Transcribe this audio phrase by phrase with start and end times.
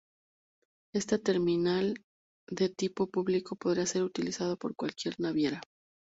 [0.95, 1.93] Esta terminal,
[2.49, 5.61] de tipo público, podrá ser utilizada por cualquier naviera.